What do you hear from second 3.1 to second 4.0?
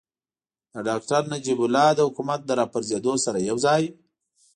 سره یوځای.